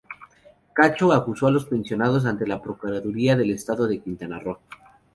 [0.73, 4.57] Cacho acusó a los mencionados ante la Procuraduría del Estado de Quintana Roo.